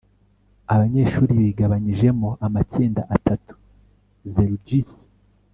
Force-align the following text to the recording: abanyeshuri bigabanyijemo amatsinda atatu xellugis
abanyeshuri 0.73 1.31
bigabanyijemo 1.45 2.29
amatsinda 2.45 3.01
atatu 3.15 3.51
xellugis 4.33 4.89